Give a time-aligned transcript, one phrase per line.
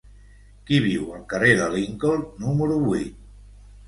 [0.69, 3.21] Qui viu al carrer de Lincoln número vuit?